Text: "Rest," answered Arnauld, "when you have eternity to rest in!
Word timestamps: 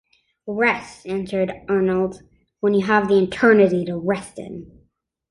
"Rest," 0.47 1.05
answered 1.05 1.51
Arnauld, 1.69 2.23
"when 2.59 2.73
you 2.73 2.83
have 2.87 3.11
eternity 3.11 3.85
to 3.85 3.99
rest 3.99 4.39
in! 4.39 4.87